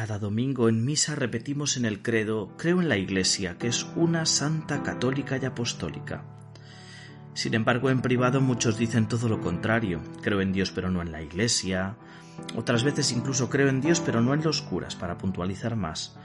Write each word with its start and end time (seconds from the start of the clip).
Cada 0.00 0.18
domingo 0.18 0.70
en 0.70 0.82
misa 0.82 1.14
repetimos 1.14 1.76
en 1.76 1.84
el 1.84 2.00
credo, 2.00 2.56
creo 2.56 2.80
en 2.80 2.88
la 2.88 2.96
Iglesia, 2.96 3.58
que 3.58 3.66
es 3.66 3.86
una 3.96 4.24
santa 4.24 4.82
católica 4.82 5.36
y 5.36 5.44
apostólica. 5.44 6.24
Sin 7.34 7.52
embargo, 7.52 7.90
en 7.90 8.00
privado 8.00 8.40
muchos 8.40 8.78
dicen 8.78 9.08
todo 9.08 9.28
lo 9.28 9.42
contrario, 9.42 10.00
creo 10.22 10.40
en 10.40 10.54
Dios 10.54 10.70
pero 10.70 10.90
no 10.90 11.02
en 11.02 11.12
la 11.12 11.20
Iglesia. 11.20 11.98
Otras 12.56 12.82
veces 12.82 13.12
incluso 13.12 13.50
creo 13.50 13.68
en 13.68 13.82
Dios 13.82 14.00
pero 14.00 14.22
no 14.22 14.32
en 14.32 14.42
los 14.42 14.62
curas, 14.62 14.96
para 14.96 15.18
puntualizar 15.18 15.76
más. 15.76 16.16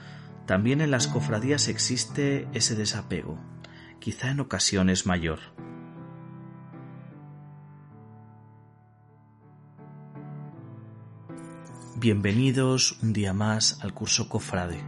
También 0.46 0.80
en 0.80 0.90
las 0.90 1.06
cofradías 1.06 1.68
existe 1.68 2.48
ese 2.54 2.76
desapego, 2.76 3.38
quizá 3.98 4.30
en 4.30 4.40
ocasiones 4.40 5.04
mayor. 5.04 5.40
Bienvenidos 11.98 12.98
un 13.02 13.14
día 13.14 13.32
más 13.32 13.78
al 13.82 13.94
curso 13.94 14.28
Cofrade. 14.28 14.84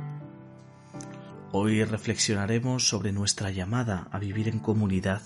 Hoy 1.53 1.83
reflexionaremos 1.83 2.87
sobre 2.87 3.13
nuestra 3.13 3.51
llamada 3.51 4.09
a 4.13 4.19
vivir 4.19 4.47
en 4.47 4.59
comunidad 4.59 5.23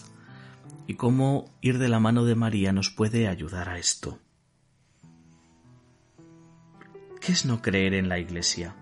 y 0.86 0.94
cómo 0.94 1.50
ir 1.60 1.78
de 1.78 1.88
la 1.88 1.98
mano 1.98 2.24
de 2.24 2.36
María 2.36 2.72
nos 2.72 2.90
puede 2.90 3.26
ayudar 3.26 3.68
a 3.68 3.78
esto. 3.78 4.20
¿Qué 7.20 7.32
es 7.32 7.46
no 7.46 7.60
creer 7.60 7.94
en 7.94 8.08
la 8.08 8.20
Iglesia? 8.20 8.76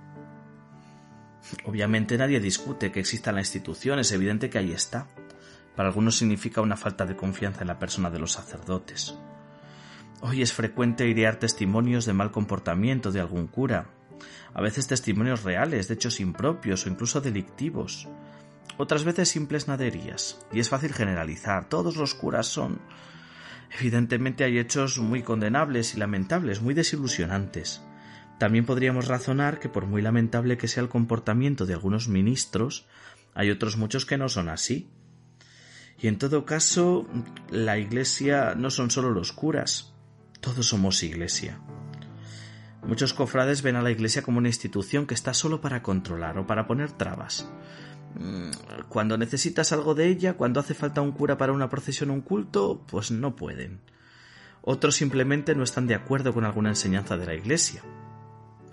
Obviamente 1.64 2.18
nadie 2.18 2.38
discute 2.38 2.92
que 2.92 3.00
exista 3.00 3.32
la 3.32 3.40
institución, 3.40 3.98
es 3.98 4.12
evidente 4.12 4.50
que 4.50 4.58
ahí 4.58 4.72
está. 4.72 5.08
Para 5.74 5.88
algunos 5.88 6.18
significa 6.18 6.60
una 6.60 6.76
falta 6.76 7.06
de 7.06 7.16
confianza 7.16 7.62
en 7.62 7.68
la 7.68 7.78
persona 7.78 8.10
de 8.10 8.18
los 8.18 8.32
sacerdotes. 8.32 9.16
Hoy 10.22 10.42
es 10.42 10.52
frecuente 10.52 11.08
idear 11.08 11.36
testimonios 11.36 12.04
de 12.04 12.12
mal 12.12 12.30
comportamiento 12.30 13.10
de 13.10 13.20
algún 13.20 13.46
cura, 13.46 13.86
a 14.52 14.60
veces 14.60 14.86
testimonios 14.86 15.44
reales 15.44 15.88
de 15.88 15.94
hechos 15.94 16.20
impropios 16.20 16.84
o 16.84 16.90
incluso 16.90 17.22
delictivos, 17.22 18.06
otras 18.76 19.04
veces 19.04 19.30
simples 19.30 19.66
naderías, 19.66 20.38
y 20.52 20.60
es 20.60 20.68
fácil 20.68 20.92
generalizar, 20.92 21.70
todos 21.70 21.96
los 21.96 22.14
curas 22.14 22.46
son. 22.46 22.82
Evidentemente 23.78 24.44
hay 24.44 24.58
hechos 24.58 24.98
muy 24.98 25.22
condenables 25.22 25.94
y 25.94 25.98
lamentables, 25.98 26.60
muy 26.60 26.74
desilusionantes. 26.74 27.80
También 28.38 28.66
podríamos 28.66 29.08
razonar 29.08 29.58
que 29.58 29.70
por 29.70 29.86
muy 29.86 30.02
lamentable 30.02 30.58
que 30.58 30.68
sea 30.68 30.82
el 30.82 30.90
comportamiento 30.90 31.64
de 31.64 31.74
algunos 31.74 32.08
ministros, 32.08 32.86
hay 33.34 33.50
otros 33.50 33.78
muchos 33.78 34.04
que 34.04 34.18
no 34.18 34.28
son 34.28 34.50
así. 34.50 34.90
Y 35.98 36.08
en 36.08 36.18
todo 36.18 36.44
caso, 36.44 37.06
la 37.50 37.78
Iglesia 37.78 38.54
no 38.54 38.70
son 38.70 38.90
solo 38.90 39.10
los 39.10 39.32
curas, 39.32 39.89
todos 40.40 40.66
somos 40.66 41.02
iglesia. 41.02 41.60
Muchos 42.86 43.12
cofrades 43.12 43.62
ven 43.62 43.76
a 43.76 43.82
la 43.82 43.90
iglesia 43.90 44.22
como 44.22 44.38
una 44.38 44.48
institución 44.48 45.06
que 45.06 45.14
está 45.14 45.34
solo 45.34 45.60
para 45.60 45.82
controlar 45.82 46.38
o 46.38 46.46
para 46.46 46.66
poner 46.66 46.92
trabas. 46.92 47.48
Mm, 48.14 48.50
cuando 48.88 49.18
necesitas 49.18 49.72
algo 49.72 49.94
de 49.94 50.08
ella, 50.08 50.34
cuando 50.34 50.60
hace 50.60 50.74
falta 50.74 51.02
un 51.02 51.12
cura 51.12 51.36
para 51.36 51.52
una 51.52 51.68
procesión 51.68 52.10
o 52.10 52.14
un 52.14 52.22
culto, 52.22 52.84
pues 52.86 53.10
no 53.10 53.36
pueden. 53.36 53.80
Otros 54.62 54.96
simplemente 54.96 55.54
no 55.54 55.62
están 55.62 55.86
de 55.86 55.94
acuerdo 55.94 56.32
con 56.32 56.44
alguna 56.44 56.70
enseñanza 56.70 57.16
de 57.16 57.26
la 57.26 57.34
iglesia. 57.34 57.82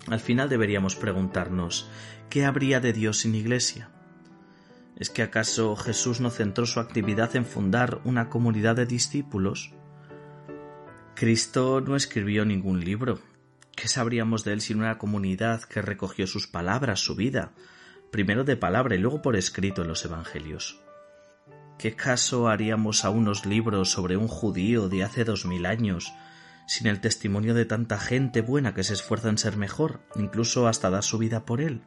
Al 0.08 0.20
final 0.20 0.50
deberíamos 0.50 0.96
preguntarnos, 0.96 1.90
¿qué 2.30 2.46
habría 2.46 2.80
de 2.80 2.94
Dios 2.94 3.20
sin 3.20 3.36
iglesia? 3.36 3.90
¿Es 4.98 5.10
que 5.10 5.22
acaso 5.22 5.76
Jesús 5.76 6.22
no 6.22 6.30
centró 6.30 6.66
su 6.66 6.80
actividad 6.80 7.36
en 7.36 7.46
fundar 7.46 8.02
una 8.04 8.30
comunidad 8.30 8.78
de 8.78 8.86
discípulos? 8.86 9.74
Cristo 11.20 11.82
no 11.82 11.96
escribió 11.96 12.46
ningún 12.46 12.86
libro. 12.86 13.20
¿Qué 13.76 13.88
sabríamos 13.88 14.44
de 14.44 14.54
él 14.54 14.62
sin 14.62 14.78
una 14.78 15.00
comunidad 15.00 15.64
que 15.64 15.82
recogió 15.82 16.28
sus 16.28 16.46
palabras, 16.46 17.00
su 17.00 17.16
vida, 17.16 17.54
primero 18.12 18.44
de 18.44 18.56
palabra 18.56 18.94
y 18.94 19.00
luego 19.00 19.24
por 19.24 19.36
escrito 19.36 19.82
en 19.82 19.88
los 19.88 20.06
Evangelios? 20.06 20.80
¿Qué 21.80 21.96
caso 21.96 22.50
haríamos 22.50 23.04
a 23.04 23.10
unos 23.10 23.48
libros 23.48 23.90
sobre 23.90 24.16
un 24.16 24.28
judío 24.28 24.90
de 24.90 25.04
hace 25.04 25.24
dos 25.24 25.48
mil 25.48 25.66
años 25.66 26.14
sin 26.68 26.86
el 26.86 27.02
testimonio 27.02 27.56
de 27.56 27.66
tanta 27.66 27.98
gente 27.98 28.42
buena 28.42 28.76
que 28.76 28.84
se 28.84 28.94
esfuerza 28.94 29.30
en 29.30 29.40
ser 29.40 29.58
mejor, 29.58 30.02
incluso 30.18 30.68
hasta 30.68 30.92
dar 30.92 31.02
su 31.02 31.18
vida 31.18 31.46
por 31.46 31.62
él? 31.62 31.82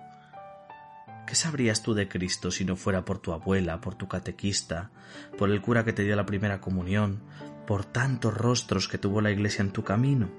¿Qué 1.29 1.37
sabrías 1.37 1.85
tú 1.85 1.95
de 1.95 2.09
Cristo 2.09 2.51
si 2.51 2.65
no 2.65 2.75
fuera 2.75 3.05
por 3.05 3.21
tu 3.21 3.33
abuela, 3.33 3.81
por 3.81 3.95
tu 3.95 4.09
catequista, 4.09 4.91
por 5.39 5.53
el 5.53 5.61
cura 5.63 5.85
que 5.85 5.93
te 5.93 6.03
dio 6.03 6.17
la 6.17 6.27
primera 6.27 6.61
comunión, 6.61 7.23
por 7.67 7.85
tantos 7.85 8.35
rostros 8.35 8.89
que 8.89 8.99
tuvo 8.99 9.21
la 9.21 9.31
Iglesia 9.31 9.63
en 9.63 9.73
tu 9.73 9.85
camino? 9.85 10.31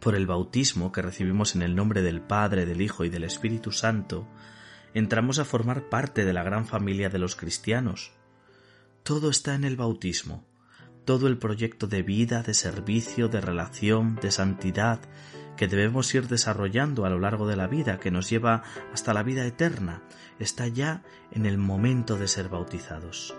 Por 0.00 0.14
el 0.14 0.26
bautismo 0.26 0.90
que 0.90 1.02
recibimos 1.02 1.54
en 1.54 1.62
el 1.62 1.76
nombre 1.76 2.02
del 2.02 2.20
Padre, 2.20 2.66
del 2.66 2.80
Hijo 2.80 3.04
y 3.04 3.08
del 3.08 3.24
Espíritu 3.24 3.70
Santo, 3.70 4.26
entramos 4.94 5.38
a 5.38 5.44
formar 5.44 5.88
parte 5.88 6.24
de 6.24 6.32
la 6.32 6.42
gran 6.42 6.66
familia 6.66 7.08
de 7.08 7.18
los 7.18 7.36
cristianos. 7.36 8.12
Todo 9.02 9.30
está 9.30 9.54
en 9.54 9.64
el 9.64 9.76
bautismo, 9.76 10.44
todo 11.04 11.26
el 11.26 11.38
proyecto 11.38 11.86
de 11.86 12.02
vida, 12.02 12.42
de 12.42 12.54
servicio, 12.54 13.28
de 13.28 13.40
relación, 13.40 14.16
de 14.16 14.30
santidad, 14.30 15.00
que 15.56 15.68
debemos 15.68 16.14
ir 16.14 16.28
desarrollando 16.28 17.04
a 17.04 17.10
lo 17.10 17.18
largo 17.18 17.46
de 17.46 17.56
la 17.56 17.66
vida, 17.66 17.98
que 17.98 18.10
nos 18.10 18.30
lleva 18.30 18.62
hasta 18.92 19.14
la 19.14 19.22
vida 19.22 19.44
eterna, 19.44 20.02
está 20.38 20.66
ya 20.66 21.02
en 21.30 21.46
el 21.46 21.58
momento 21.58 22.16
de 22.16 22.28
ser 22.28 22.48
bautizados. 22.48 23.34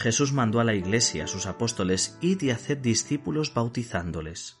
Jesús 0.00 0.32
mandó 0.32 0.60
a 0.60 0.64
la 0.64 0.74
Iglesia, 0.74 1.24
a 1.24 1.26
sus 1.26 1.44
apóstoles, 1.44 2.16
id 2.22 2.40
y 2.40 2.50
haced 2.50 2.78
discípulos 2.78 3.52
bautizándoles. 3.52 4.58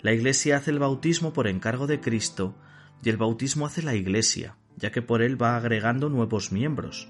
La 0.00 0.12
Iglesia 0.12 0.58
hace 0.58 0.70
el 0.70 0.78
bautismo 0.78 1.32
por 1.32 1.48
encargo 1.48 1.88
de 1.88 2.00
Cristo 2.00 2.54
y 3.02 3.08
el 3.08 3.16
bautismo 3.16 3.66
hace 3.66 3.82
la 3.82 3.96
Iglesia, 3.96 4.56
ya 4.76 4.92
que 4.92 5.02
por 5.02 5.22
él 5.22 5.42
va 5.42 5.56
agregando 5.56 6.08
nuevos 6.08 6.52
miembros. 6.52 7.08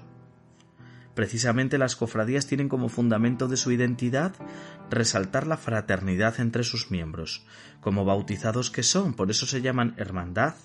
Precisamente 1.13 1.77
las 1.77 1.95
cofradías 1.95 2.47
tienen 2.47 2.67
como 2.67 2.89
fundamento 2.89 3.47
de 3.47 3.57
su 3.57 3.71
identidad 3.71 4.33
resaltar 4.89 5.45
la 5.45 5.57
fraternidad 5.57 6.39
entre 6.39 6.63
sus 6.63 6.89
miembros, 6.89 7.45
como 7.79 8.05
bautizados 8.05 8.71
que 8.71 8.81
son, 8.81 9.13
por 9.13 9.29
eso 9.29 9.45
se 9.45 9.61
llaman 9.61 9.93
hermandad. 9.97 10.55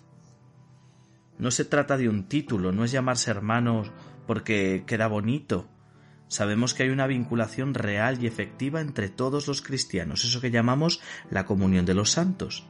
No 1.36 1.50
se 1.50 1.66
trata 1.66 1.98
de 1.98 2.08
un 2.08 2.26
título, 2.26 2.72
no 2.72 2.84
es 2.84 2.90
llamarse 2.90 3.30
hermanos 3.30 3.92
porque 4.26 4.84
queda 4.86 5.08
bonito, 5.08 5.69
sabemos 6.30 6.74
que 6.74 6.84
hay 6.84 6.91
una 6.91 7.08
vinculación 7.08 7.74
real 7.74 8.22
y 8.22 8.26
efectiva 8.26 8.80
entre 8.80 9.08
todos 9.08 9.48
los 9.48 9.60
cristianos, 9.60 10.24
eso 10.24 10.41
que 10.41 10.52
llamamos 10.52 11.00
la 11.28 11.44
comunión 11.44 11.84
de 11.84 11.94
los 11.94 12.12
santos, 12.12 12.66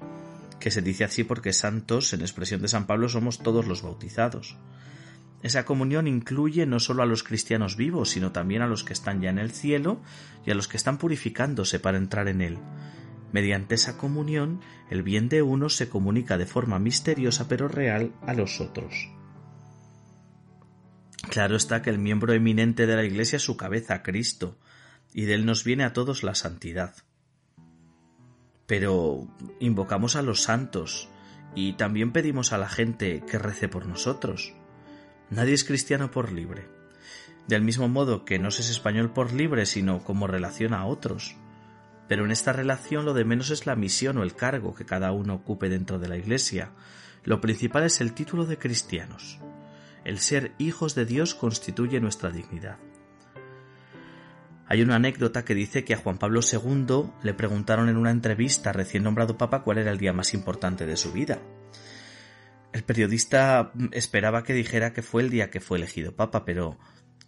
que 0.59 0.71
se 0.71 0.83
dice 0.83 1.05
así 1.05 1.25
porque 1.25 1.53
santos, 1.53 2.13
en 2.15 2.23
expresión 2.23 2.63
de 2.63 2.69
San 2.69 2.87
Pablo, 2.87 3.09
somos 3.09 3.39
todos 3.39 3.67
los 3.67 3.83
bautizados. 3.83 4.57
Esa 5.43 5.65
comunión 5.65 6.07
incluye 6.07 6.67
no 6.67 6.81
solo 6.81 7.03
a 7.03 7.07
los 7.07 7.23
cristianos 7.23 7.77
vivos, 7.77 8.11
sino 8.11 8.33
también 8.33 8.63
a 8.63 8.67
los 8.67 8.83
que 8.83 8.95
están 8.95 9.21
ya 9.21 9.31
en 9.31 9.39
el 9.39 9.53
cielo 9.53 10.01
y 10.45 10.51
a 10.51 10.55
los 10.55 10.67
que 10.67 10.77
están 10.77 10.99
purificándose 10.99 11.81
para 11.81 11.99
entrar 11.99 12.29
en 12.29 12.41
él. 12.41 12.59
Mediante 13.33 13.75
esa 13.75 13.97
comunión, 13.97 14.61
el 14.91 15.03
bien 15.03 15.29
de 15.29 15.43
unos 15.43 15.77
se 15.77 15.89
comunica 15.89 16.37
de 16.39 16.47
forma 16.47 16.79
misteriosa 16.79 17.47
pero 17.47 17.69
real 17.69 18.13
a 18.27 18.35
los 18.35 18.61
otros. 18.61 19.11
Claro 21.31 21.55
está 21.55 21.81
que 21.81 21.91
el 21.91 21.99
miembro 21.99 22.33
eminente 22.33 22.89
de 22.89 22.97
la 22.97 23.05
Iglesia 23.05 23.37
es 23.37 23.43
su 23.43 23.57
cabeza, 23.57 24.03
Cristo, 24.03 24.59
y 25.15 25.27
de 25.27 25.35
él 25.35 25.47
nos 25.47 25.63
viene 25.63 25.85
a 25.85 25.93
todos 25.93 26.25
la 26.25 26.35
santidad. 26.35 26.97
Pero 28.67 29.29
invocamos 29.61 30.17
a 30.17 30.23
los 30.23 30.43
santos 30.43 31.09
y 31.55 31.75
también 31.75 32.11
pedimos 32.11 32.53
a 32.53 32.59
la 32.59 32.69
gente 32.69 33.23
que 33.31 33.39
rece 33.39 33.69
por 33.69 33.87
nosotros. 33.87 34.55
Nadie 35.31 35.55
es 35.55 35.63
cristiano 35.63 36.11
por 36.11 36.33
libre. 36.33 36.67
Del 37.47 37.63
mismo 37.63 37.89
modo 37.89 38.25
que 38.25 38.41
no 38.41 38.51
se 38.51 38.63
es 38.63 38.71
español 38.71 39.13
por 39.13 39.33
libre, 39.33 39.67
sino 39.67 40.03
como 40.03 40.27
relación 40.27 40.75
a 40.75 40.85
otros. 40.85 41.37
Pero 42.09 42.25
en 42.25 42.33
esta 42.33 42.53
relación 42.53 43.05
lo 43.05 43.15
de 43.15 43.25
menos 43.25 43.51
es 43.51 43.67
la 43.67 43.77
misión 43.77 44.19
o 44.19 44.25
el 44.25 44.35
cargo 44.35 44.75
que 44.75 44.85
cada 44.85 45.13
uno 45.13 45.35
ocupe 45.35 45.69
dentro 45.69 46.01
de 46.01 46.09
la 46.09 46.17
Iglesia. 46.17 46.73
Lo 47.23 47.41
principal 47.41 47.85
es 47.85 48.01
el 48.01 48.15
título 48.15 48.47
de 48.47 48.59
cristianos. 48.59 49.39
El 50.05 50.19
ser 50.19 50.53
hijos 50.59 50.95
de 50.95 51.05
Dios 51.05 51.35
constituye 51.35 52.01
nuestra 52.01 52.31
dignidad. 52.31 52.79
Hay 54.67 54.83
una 54.83 54.97
anécdota 54.97 55.45
que 55.45 55.55
dice 55.55 55.85
que 55.85 55.95
a 55.95 55.99
Juan 55.99 56.19
Pablo 56.19 56.41
II 56.41 57.11
le 57.23 57.35
preguntaron 57.35 57.89
en 57.89 57.97
una 57.97 58.13
entrevista 58.13 58.73
recién 58.73 59.03
nombrado 59.03 59.37
papa 59.37 59.63
cuál 59.63 59.79
era 59.79 59.91
el 59.91 59.99
día 59.99 60.13
más 60.13 60.33
importante 60.33 60.87
de 60.87 60.97
su 60.97 61.13
vida. 61.13 61.43
El 62.73 62.85
periodista 62.85 63.73
esperaba 63.91 64.45
que 64.45 64.55
dijera 64.55 64.93
que 64.93 65.03
fue 65.03 65.23
el 65.23 65.31
día 65.31 65.51
que 65.51 65.61
fue 65.61 65.79
elegido 65.79 66.15
papa, 66.15 66.45
pero 66.45 66.79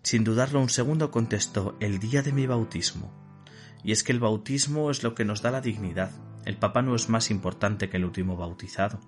sin 0.02 0.22
dudarlo 0.22 0.60
un 0.60 0.69
segundo 0.69 1.10
contestó 1.10 1.76
el 1.80 1.98
día 1.98 2.22
de 2.22 2.32
mi 2.32 2.46
bautismo. 2.46 3.12
Y 3.82 3.90
es 3.90 4.04
que 4.04 4.12
el 4.12 4.20
bautismo 4.20 4.90
es 4.90 5.02
lo 5.02 5.16
que 5.16 5.24
nos 5.24 5.42
da 5.42 5.50
la 5.50 5.60
dignidad. 5.60 6.12
El 6.44 6.58
papa 6.58 6.80
no 6.80 6.94
es 6.94 7.08
más 7.08 7.30
importante 7.30 7.90
que 7.90 7.96
el 7.96 8.04
último 8.04 8.36
bautizado. 8.36 9.00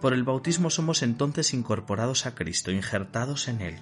Por 0.00 0.14
el 0.14 0.24
bautismo 0.24 0.70
somos 0.70 1.02
entonces 1.02 1.52
incorporados 1.52 2.24
a 2.24 2.34
Cristo, 2.34 2.70
injertados 2.70 3.48
en 3.48 3.60
Él. 3.60 3.76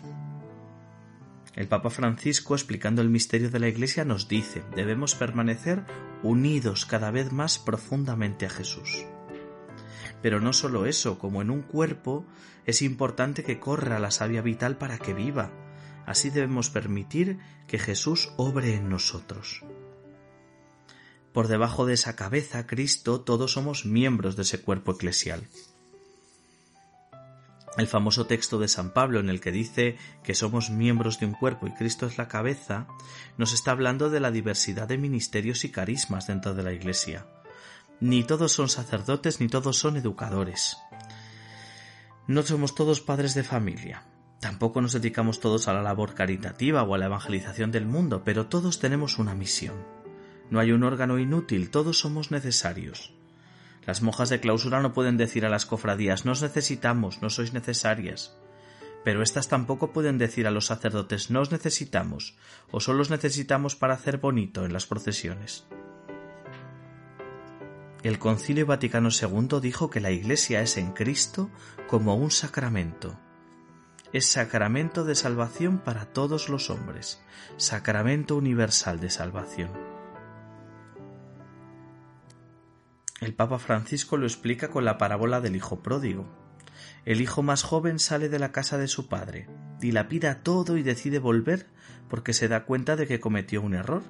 El 1.54 1.68
Papa 1.68 1.90
Francisco, 1.90 2.54
explicando 2.54 3.02
el 3.02 3.08
misterio 3.08 3.50
de 3.50 3.60
la 3.60 3.68
Iglesia, 3.68 4.04
nos 4.04 4.26
dice, 4.26 4.64
debemos 4.74 5.14
permanecer 5.14 5.84
unidos 6.24 6.86
cada 6.86 7.12
vez 7.12 7.32
más 7.32 7.58
profundamente 7.60 8.46
a 8.46 8.50
Jesús. 8.50 9.06
Pero 10.20 10.40
no 10.40 10.52
solo 10.52 10.86
eso, 10.86 11.18
como 11.20 11.40
en 11.40 11.50
un 11.50 11.62
cuerpo, 11.62 12.26
es 12.66 12.82
importante 12.82 13.44
que 13.44 13.60
corra 13.60 14.00
la 14.00 14.10
savia 14.10 14.42
vital 14.42 14.76
para 14.76 14.98
que 14.98 15.14
viva. 15.14 15.52
Así 16.04 16.30
debemos 16.30 16.68
permitir 16.68 17.38
que 17.68 17.78
Jesús 17.78 18.32
obre 18.36 18.74
en 18.74 18.88
nosotros. 18.88 19.64
Por 21.32 21.46
debajo 21.46 21.86
de 21.86 21.94
esa 21.94 22.16
cabeza, 22.16 22.66
Cristo, 22.66 23.20
todos 23.20 23.52
somos 23.52 23.86
miembros 23.86 24.34
de 24.34 24.42
ese 24.42 24.60
cuerpo 24.60 24.92
eclesial. 24.92 25.46
El 27.78 27.86
famoso 27.86 28.26
texto 28.26 28.58
de 28.58 28.66
San 28.66 28.90
Pablo 28.90 29.20
en 29.20 29.28
el 29.28 29.40
que 29.40 29.52
dice 29.52 29.96
que 30.24 30.34
somos 30.34 30.68
miembros 30.68 31.20
de 31.20 31.26
un 31.26 31.32
cuerpo 31.32 31.68
y 31.68 31.74
Cristo 31.74 32.06
es 32.06 32.18
la 32.18 32.26
cabeza, 32.26 32.88
nos 33.36 33.52
está 33.52 33.70
hablando 33.70 34.10
de 34.10 34.18
la 34.18 34.32
diversidad 34.32 34.88
de 34.88 34.98
ministerios 34.98 35.64
y 35.64 35.70
carismas 35.70 36.26
dentro 36.26 36.54
de 36.54 36.64
la 36.64 36.72
Iglesia. 36.72 37.28
Ni 38.00 38.24
todos 38.24 38.50
son 38.50 38.68
sacerdotes 38.68 39.40
ni 39.40 39.46
todos 39.46 39.78
son 39.78 39.96
educadores. 39.96 40.76
No 42.26 42.42
somos 42.42 42.74
todos 42.74 43.00
padres 43.00 43.34
de 43.34 43.44
familia. 43.44 44.02
Tampoco 44.40 44.80
nos 44.80 44.92
dedicamos 44.92 45.38
todos 45.38 45.68
a 45.68 45.72
la 45.72 45.82
labor 45.82 46.14
caritativa 46.14 46.82
o 46.82 46.96
a 46.96 46.98
la 46.98 47.06
evangelización 47.06 47.70
del 47.70 47.86
mundo, 47.86 48.24
pero 48.24 48.46
todos 48.46 48.80
tenemos 48.80 49.20
una 49.20 49.36
misión. 49.36 49.76
No 50.50 50.58
hay 50.58 50.72
un 50.72 50.82
órgano 50.82 51.20
inútil, 51.20 51.70
todos 51.70 52.00
somos 52.00 52.32
necesarios. 52.32 53.14
Las 53.88 54.02
monjas 54.02 54.28
de 54.28 54.38
clausura 54.38 54.82
no 54.82 54.92
pueden 54.92 55.16
decir 55.16 55.46
a 55.46 55.48
las 55.48 55.64
cofradías 55.64 56.26
nos 56.26 56.42
necesitamos, 56.42 57.22
no 57.22 57.30
sois 57.30 57.54
necesarias. 57.54 58.36
Pero 59.02 59.22
éstas 59.22 59.48
tampoco 59.48 59.94
pueden 59.94 60.18
decir 60.18 60.46
a 60.46 60.50
los 60.50 60.66
sacerdotes 60.66 61.30
no 61.30 61.40
os 61.40 61.52
necesitamos, 61.52 62.36
o 62.70 62.80
solo 62.80 63.00
os 63.00 63.08
necesitamos 63.08 63.76
para 63.76 63.94
hacer 63.94 64.18
bonito 64.18 64.66
en 64.66 64.74
las 64.74 64.84
procesiones. 64.84 65.64
El 68.02 68.18
Concilio 68.18 68.66
Vaticano 68.66 69.08
II 69.08 69.58
dijo 69.62 69.88
que 69.88 70.00
la 70.00 70.10
Iglesia 70.10 70.60
es 70.60 70.76
en 70.76 70.92
Cristo 70.92 71.48
como 71.86 72.14
un 72.14 72.30
sacramento. 72.30 73.18
Es 74.12 74.26
sacramento 74.26 75.06
de 75.06 75.14
salvación 75.14 75.78
para 75.78 76.12
todos 76.12 76.50
los 76.50 76.68
hombres, 76.68 77.22
sacramento 77.56 78.36
universal 78.36 79.00
de 79.00 79.08
salvación. 79.08 79.87
El 83.20 83.34
Papa 83.34 83.58
Francisco 83.58 84.16
lo 84.16 84.26
explica 84.26 84.68
con 84.68 84.84
la 84.84 84.96
parábola 84.96 85.40
del 85.40 85.56
hijo 85.56 85.82
pródigo. 85.82 86.28
El 87.04 87.20
hijo 87.20 87.42
más 87.42 87.64
joven 87.64 87.98
sale 87.98 88.28
de 88.28 88.38
la 88.38 88.52
casa 88.52 88.78
de 88.78 88.86
su 88.86 89.08
padre, 89.08 89.48
dilapida 89.80 90.42
todo 90.42 90.76
y 90.76 90.84
decide 90.84 91.18
volver 91.18 91.66
porque 92.08 92.32
se 92.32 92.46
da 92.46 92.64
cuenta 92.64 92.94
de 92.94 93.08
que 93.08 93.18
cometió 93.18 93.60
un 93.60 93.74
error, 93.74 94.04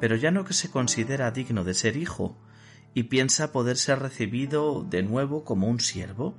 pero 0.00 0.14
ya 0.14 0.30
no 0.30 0.44
que 0.44 0.54
se 0.54 0.70
considera 0.70 1.30
digno 1.32 1.64
de 1.64 1.74
ser 1.74 1.96
hijo, 1.96 2.38
y 2.94 3.04
piensa 3.04 3.50
poder 3.50 3.76
ser 3.76 3.98
recibido 3.98 4.84
de 4.88 5.02
nuevo 5.02 5.44
como 5.44 5.66
un 5.66 5.80
siervo. 5.80 6.38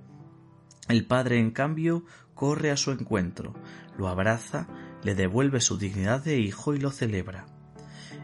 El 0.88 1.06
padre, 1.06 1.40
en 1.40 1.52
cambio, 1.52 2.06
corre 2.34 2.72
a 2.72 2.78
su 2.78 2.92
encuentro, 2.92 3.54
lo 3.98 4.08
abraza, 4.08 4.68
le 5.04 5.14
devuelve 5.14 5.60
su 5.60 5.78
dignidad 5.78 6.24
de 6.24 6.40
hijo 6.40 6.74
y 6.74 6.80
lo 6.80 6.92
celebra. 6.92 7.57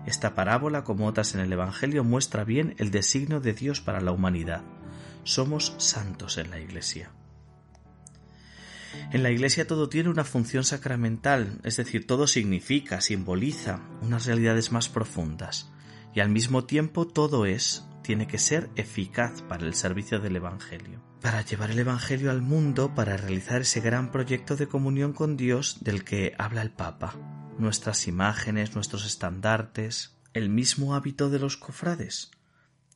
Esta 0.06 0.36
parábola, 0.36 0.84
como 0.84 1.08
otras 1.08 1.34
en 1.34 1.42
el 1.42 1.54
Evangelio, 1.54 2.04
muestra 2.04 2.44
bien 2.44 2.76
el 2.78 2.92
designio 2.92 3.40
de 3.40 3.54
Dios 3.54 3.80
para 3.80 4.02
la 4.02 4.12
humanidad. 4.12 4.64
Somos 5.24 5.76
santos 5.78 6.38
en 6.38 6.50
la 6.50 6.60
Iglesia. 6.60 7.12
En 9.12 9.24
la 9.24 9.32
Iglesia 9.32 9.66
todo 9.66 9.90
tiene 9.90 10.10
una 10.10 10.24
función 10.24 10.64
sacramental, 10.64 11.60
es 11.64 11.78
decir, 11.78 12.06
todo 12.06 12.28
significa, 12.28 13.02
simboliza 13.02 13.82
unas 14.02 14.26
realidades 14.26 14.72
más 14.72 14.90
profundas, 14.90 15.72
y 16.14 16.20
al 16.20 16.30
mismo 16.30 16.66
tiempo 16.66 17.08
todo 17.08 17.46
es 17.46 17.88
tiene 18.04 18.28
que 18.28 18.38
ser 18.38 18.70
eficaz 18.76 19.42
para 19.44 19.66
el 19.66 19.74
servicio 19.74 20.20
del 20.20 20.36
Evangelio, 20.36 21.02
para 21.22 21.42
llevar 21.42 21.72
el 21.72 21.80
Evangelio 21.80 22.30
al 22.30 22.42
mundo, 22.42 22.94
para 22.94 23.18
realizar 23.18 23.62
ese 23.62 23.80
gran 23.80 24.12
proyecto 24.12 24.56
de 24.58 24.68
comunión 24.68 25.14
con 25.14 25.38
Dios 25.38 25.78
del 25.82 26.04
que 26.04 26.36
habla 26.38 26.62
el 26.62 26.72
Papa, 26.72 27.16
nuestras 27.58 28.08
imágenes, 28.08 28.76
nuestros 28.76 29.06
estandartes, 29.06 30.16
el 30.34 30.50
mismo 30.50 30.96
hábito 30.96 31.30
de 31.30 31.40
los 31.40 31.58
cofrades. 31.58 32.32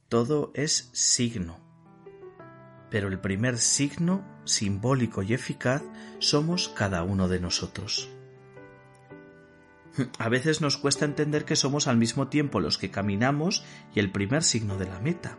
Todo 0.10 0.52
es 0.54 0.90
signo. 0.94 1.60
Pero 2.90 3.10
el 3.10 3.20
primer 3.20 3.58
signo, 3.58 4.26
simbólico 4.46 5.22
y 5.24 5.34
eficaz, 5.34 5.84
somos 6.20 6.70
cada 6.70 7.04
uno 7.04 7.28
de 7.28 7.40
nosotros. 7.40 8.10
A 10.20 10.30
veces 10.30 10.62
nos 10.62 10.78
cuesta 10.78 11.06
entender 11.06 11.46
que 11.46 11.56
somos 11.56 11.88
al 11.88 11.98
mismo 11.98 12.28
tiempo 12.28 12.60
los 12.60 12.78
que 12.78 12.92
caminamos 12.92 13.64
y 13.94 14.00
el 14.00 14.12
primer 14.12 14.44
signo 14.44 14.78
de 14.78 14.86
la 14.86 15.00
meta. 15.00 15.38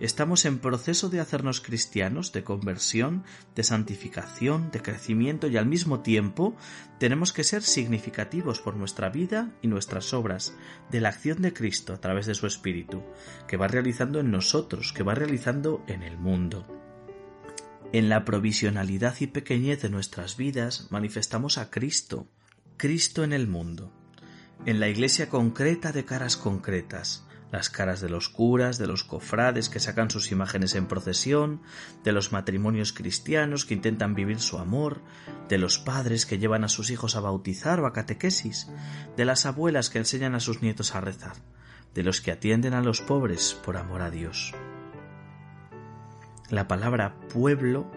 Estamos 0.00 0.44
en 0.44 0.58
proceso 0.58 1.08
de 1.08 1.20
hacernos 1.20 1.60
cristianos, 1.60 2.32
de 2.32 2.44
conversión, 2.44 3.24
de 3.54 3.62
santificación, 3.62 4.70
de 4.70 4.82
crecimiento 4.82 5.46
y 5.48 5.56
al 5.56 5.66
mismo 5.66 6.00
tiempo 6.00 6.56
tenemos 6.98 7.32
que 7.32 7.44
ser 7.44 7.62
significativos 7.62 8.60
por 8.60 8.76
nuestra 8.76 9.10
vida 9.10 9.52
y 9.62 9.68
nuestras 9.68 10.12
obras, 10.12 10.54
de 10.90 11.00
la 11.00 11.10
acción 11.10 11.42
de 11.42 11.52
Cristo 11.52 11.92
a 11.92 12.00
través 12.00 12.26
de 12.26 12.34
su 12.34 12.46
Espíritu, 12.46 13.02
que 13.46 13.56
va 13.56 13.68
realizando 13.68 14.20
en 14.20 14.30
nosotros, 14.30 14.92
que 14.92 15.02
va 15.02 15.14
realizando 15.14 15.84
en 15.86 16.02
el 16.02 16.18
mundo. 16.18 16.66
En 17.92 18.08
la 18.08 18.24
provisionalidad 18.24 19.16
y 19.20 19.26
pequeñez 19.26 19.82
de 19.82 19.90
nuestras 19.90 20.36
vidas 20.36 20.88
manifestamos 20.90 21.58
a 21.58 21.70
Cristo, 21.70 22.26
Cristo 22.78 23.22
en 23.22 23.32
el 23.34 23.48
mundo, 23.48 23.92
en 24.64 24.80
la 24.80 24.88
iglesia 24.88 25.28
concreta 25.28 25.92
de 25.92 26.04
caras 26.04 26.36
concretas, 26.36 27.26
las 27.52 27.68
caras 27.68 28.00
de 28.00 28.08
los 28.08 28.30
curas, 28.30 28.78
de 28.78 28.86
los 28.86 29.04
cofrades 29.04 29.68
que 29.68 29.78
sacan 29.78 30.10
sus 30.10 30.32
imágenes 30.32 30.74
en 30.74 30.86
procesión, 30.86 31.60
de 32.02 32.12
los 32.12 32.32
matrimonios 32.32 32.94
cristianos 32.94 33.66
que 33.66 33.74
intentan 33.74 34.14
vivir 34.14 34.40
su 34.40 34.58
amor, 34.58 35.02
de 35.50 35.58
los 35.58 35.78
padres 35.78 36.24
que 36.24 36.38
llevan 36.38 36.64
a 36.64 36.70
sus 36.70 36.90
hijos 36.90 37.14
a 37.14 37.20
bautizar 37.20 37.78
o 37.80 37.86
a 37.86 37.92
catequesis, 37.92 38.68
de 39.18 39.26
las 39.26 39.44
abuelas 39.44 39.90
que 39.90 39.98
enseñan 39.98 40.34
a 40.34 40.40
sus 40.40 40.62
nietos 40.62 40.94
a 40.94 41.02
rezar, 41.02 41.36
de 41.94 42.02
los 42.02 42.22
que 42.22 42.32
atienden 42.32 42.72
a 42.72 42.80
los 42.80 43.02
pobres 43.02 43.54
por 43.62 43.76
amor 43.76 44.00
a 44.00 44.10
Dios. 44.10 44.54
La 46.48 46.66
palabra 46.68 47.20
pueblo 47.28 47.90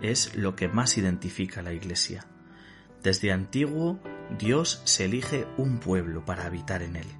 es 0.00 0.36
lo 0.36 0.54
que 0.54 0.68
más 0.68 0.96
identifica 0.96 1.60
a 1.60 1.62
la 1.64 1.72
Iglesia. 1.72 2.26
Desde 3.02 3.32
antiguo 3.32 3.98
Dios 4.38 4.82
se 4.84 5.06
elige 5.06 5.48
un 5.56 5.80
pueblo 5.80 6.24
para 6.24 6.46
habitar 6.46 6.82
en 6.82 6.94
él. 6.94 7.19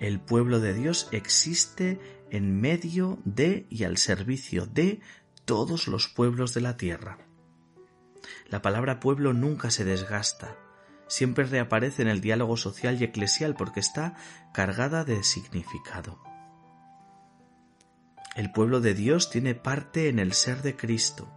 El 0.00 0.18
pueblo 0.18 0.60
de 0.60 0.72
Dios 0.72 1.08
existe 1.12 2.00
en 2.30 2.58
medio 2.58 3.18
de 3.26 3.66
y 3.68 3.84
al 3.84 3.98
servicio 3.98 4.64
de 4.64 5.00
todos 5.44 5.88
los 5.88 6.08
pueblos 6.08 6.54
de 6.54 6.62
la 6.62 6.78
tierra. 6.78 7.18
La 8.48 8.62
palabra 8.62 8.98
pueblo 8.98 9.34
nunca 9.34 9.70
se 9.70 9.84
desgasta, 9.84 10.56
siempre 11.06 11.44
reaparece 11.44 12.00
en 12.00 12.08
el 12.08 12.22
diálogo 12.22 12.56
social 12.56 12.98
y 12.98 13.04
eclesial 13.04 13.54
porque 13.54 13.80
está 13.80 14.16
cargada 14.54 15.04
de 15.04 15.22
significado. 15.22 16.18
El 18.36 18.52
pueblo 18.52 18.80
de 18.80 18.94
Dios 18.94 19.28
tiene 19.28 19.54
parte 19.54 20.08
en 20.08 20.18
el 20.18 20.32
ser 20.32 20.62
de 20.62 20.76
Cristo. 20.76 21.30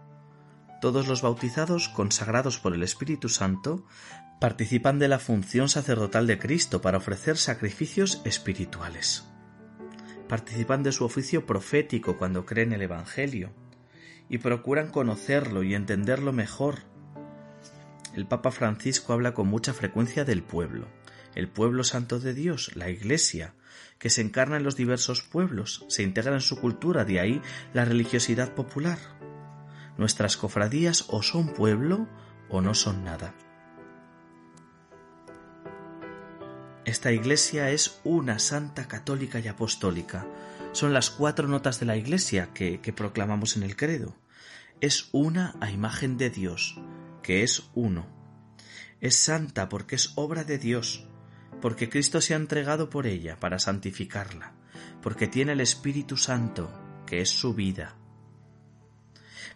Todos 0.79 1.07
los 1.09 1.21
bautizados, 1.21 1.89
consagrados 1.89 2.59
por 2.59 2.73
el 2.73 2.83
Espíritu 2.83 3.27
Santo, 3.27 3.85
participan 4.39 4.99
de 4.99 5.07
la 5.07 5.19
función 5.19 5.69
sacerdotal 5.69 6.27
de 6.27 6.37
Cristo 6.37 6.81
para 6.81 6.97
ofrecer 6.97 7.37
sacrificios 7.37 8.21
espirituales. 8.25 9.25
Participan 10.27 10.83
de 10.83 10.91
su 10.91 11.05
oficio 11.05 11.45
profético 11.45 12.17
cuando 12.17 12.45
creen 12.45 12.73
el 12.73 12.81
Evangelio 12.81 13.53
y 14.29 14.39
procuran 14.39 14.89
conocerlo 14.89 15.63
y 15.63 15.75
entenderlo 15.75 16.33
mejor. 16.33 16.79
El 18.15 18.27
Papa 18.27 18.51
Francisco 18.51 19.13
habla 19.13 19.33
con 19.33 19.47
mucha 19.47 19.73
frecuencia 19.73 20.25
del 20.25 20.43
pueblo, 20.43 20.87
el 21.35 21.49
pueblo 21.49 21.83
santo 21.83 22.19
de 22.19 22.33
Dios, 22.33 22.75
la 22.75 22.89
Iglesia, 22.89 23.55
que 23.97 24.09
se 24.09 24.21
encarna 24.21 24.57
en 24.57 24.63
los 24.63 24.75
diversos 24.75 25.21
pueblos, 25.21 25.85
se 25.87 26.03
integra 26.03 26.33
en 26.33 26.41
su 26.41 26.59
cultura, 26.59 27.05
de 27.05 27.19
ahí 27.19 27.41
la 27.73 27.85
religiosidad 27.85 28.53
popular. 28.53 28.99
Nuestras 29.97 30.37
cofradías 30.37 31.05
o 31.09 31.23
son 31.23 31.53
pueblo 31.53 32.07
o 32.49 32.61
no 32.61 32.73
son 32.73 33.03
nada. 33.03 33.33
Esta 36.85 37.13
iglesia 37.13 37.69
es 37.69 38.01
una 38.03 38.39
santa 38.39 38.89
católica 38.89 39.39
y 39.39 39.47
apostólica. 39.47 40.27
Son 40.73 40.91
las 40.91 41.11
cuatro 41.11 41.47
notas 41.47 41.79
de 41.79 41.85
la 41.85 41.95
iglesia 41.95 42.49
que, 42.53 42.77
proclamamos 42.95 43.55
en 43.55 43.63
el 43.63 43.77
credo. 43.77 44.17
Es 44.81 45.07
una 45.13 45.55
a 45.61 45.71
imagen 45.71 46.17
de 46.17 46.29
Dios, 46.29 46.77
que 47.21 47.43
es 47.43 47.69
uno. 47.73 48.05
Es 48.99 49.15
santa 49.15 49.69
porque 49.69 49.95
es 49.95 50.11
obra 50.15 50.43
de 50.43 50.57
Dios, 50.57 51.07
porque 51.61 51.89
Cristo 51.89 52.19
se 52.19 52.33
ha 52.33 52.37
entregado 52.37 52.89
por 52.89 53.07
ella 53.07 53.39
para 53.39 53.59
santificarla, 53.59 54.53
porque 55.01 55.27
tiene 55.27 55.53
el 55.53 55.61
Espíritu 55.61 56.17
Santo, 56.17 56.69
que 57.05 57.21
es 57.21 57.29
su 57.29 57.53
vida. 57.53 57.95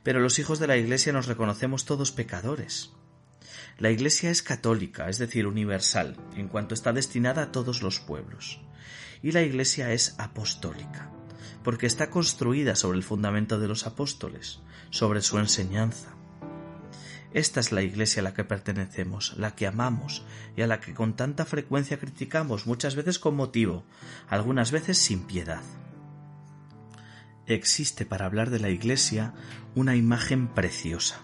Pero 0.02 0.22
los 0.22 0.40
hijos 0.40 0.60
de 0.60 0.68
la 0.68 0.78
Iglesia 0.78 1.12
nos 1.12 1.26
reconocemos 1.26 1.84
todos 1.84 2.14
pecadores. 2.14 2.94
La 3.78 3.92
Iglesia 3.92 4.32
es 4.32 4.42
católica, 4.42 5.10
es 5.10 5.18
decir, 5.18 5.48
universal, 5.48 6.18
en 6.36 6.48
cuanto 6.48 6.74
está 6.74 6.94
destinada 6.94 7.44
a 7.44 7.52
todos 7.52 7.82
los 7.82 8.00
pueblos. 8.00 8.60
Y 9.22 9.32
la 9.32 9.42
Iglesia 9.42 9.92
es 9.94 10.16
apostólica, 10.18 11.12
porque 11.64 11.86
está 11.86 12.10
construida 12.10 12.76
sobre 12.76 12.98
el 12.98 13.04
fundamento 13.04 13.60
de 13.60 13.68
los 13.68 13.86
apóstoles, 13.86 14.62
sobre 14.90 15.22
su 15.22 15.38
enseñanza. 15.38 16.16
Esta 17.34 17.60
es 17.60 17.72
la 17.72 17.82
Iglesia 17.82 18.22
a 18.22 18.24
la 18.24 18.34
que 18.34 18.44
pertenecemos, 18.44 19.36
la 19.38 19.54
que 19.54 19.68
amamos 19.68 20.24
y 20.56 20.62
a 20.62 20.68
la 20.68 20.80
que 20.80 20.94
con 20.94 21.16
tanta 21.16 21.46
frecuencia 21.46 22.00
criticamos, 22.00 22.66
muchas 22.66 22.96
veces 22.96 23.20
con 23.20 23.36
motivo, 23.36 23.84
algunas 24.28 24.72
veces 24.72 24.98
sin 24.98 25.24
piedad. 25.28 25.62
Existe 27.46 28.06
para 28.06 28.26
hablar 28.26 28.50
de 28.50 28.60
la 28.60 28.70
Iglesia 28.70 29.34
una 29.76 29.96
imagen 29.96 30.48
preciosa, 30.48 31.22